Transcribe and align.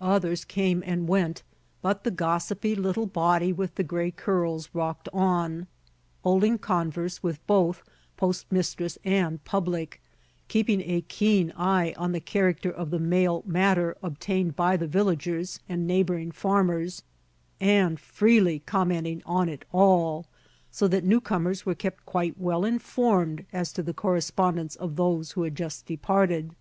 Others 0.00 0.44
came 0.44 0.84
and 0.86 1.08
went, 1.08 1.42
but 1.82 2.04
the 2.04 2.12
gossipy 2.12 2.76
little 2.76 3.06
body 3.08 3.52
with 3.52 3.74
the 3.74 3.82
gray 3.82 4.12
curls 4.12 4.70
rocked 4.72 5.08
on, 5.12 5.66
holding 6.22 6.58
converse 6.58 7.24
with 7.24 7.44
both 7.48 7.82
post 8.16 8.46
mistress 8.52 8.98
and 9.04 9.44
public, 9.44 10.00
keeping 10.46 10.80
a 10.82 11.00
keen 11.00 11.52
eye 11.56 11.92
on 11.96 12.12
the 12.12 12.20
character 12.20 12.70
of 12.70 12.90
the 12.92 13.00
mail 13.00 13.42
matter 13.44 13.96
obtained 14.00 14.54
by 14.54 14.76
the 14.76 14.86
villagers 14.86 15.58
and 15.68 15.88
neighboring 15.88 16.30
farmers, 16.30 17.02
and 17.60 17.98
freely 17.98 18.60
commenting 18.60 19.24
on 19.26 19.48
it 19.48 19.64
all; 19.72 20.26
so 20.70 20.86
that 20.86 21.02
new 21.02 21.20
comers 21.20 21.66
were 21.66 21.74
kept 21.74 22.06
quite 22.06 22.38
well 22.38 22.64
informed 22.64 23.44
as 23.52 23.72
to 23.72 23.82
the 23.82 23.92
correspondence 23.92 24.76
of 24.76 24.94
those 24.94 25.32
who 25.32 25.42
had 25.42 25.56
just 25.56 25.84
departed. 25.84 26.54